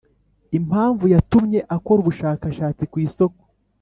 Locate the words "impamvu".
0.57-1.03